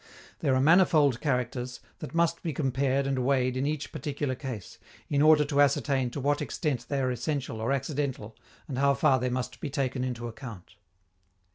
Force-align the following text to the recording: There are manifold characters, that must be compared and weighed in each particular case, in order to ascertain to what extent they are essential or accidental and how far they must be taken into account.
There 0.39 0.55
are 0.55 0.59
manifold 0.59 1.21
characters, 1.21 1.79
that 1.99 2.15
must 2.15 2.41
be 2.41 2.53
compared 2.53 3.05
and 3.05 3.19
weighed 3.23 3.55
in 3.55 3.67
each 3.67 3.91
particular 3.91 4.33
case, 4.33 4.79
in 5.11 5.21
order 5.21 5.45
to 5.45 5.61
ascertain 5.61 6.09
to 6.09 6.19
what 6.19 6.41
extent 6.41 6.87
they 6.89 6.99
are 7.01 7.11
essential 7.11 7.61
or 7.61 7.71
accidental 7.71 8.35
and 8.67 8.79
how 8.79 8.95
far 8.95 9.19
they 9.19 9.29
must 9.29 9.59
be 9.59 9.69
taken 9.69 10.03
into 10.03 10.27
account. 10.27 10.73